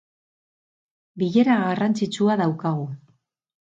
[1.23, 2.93] Bilera garrantzitsua daukagu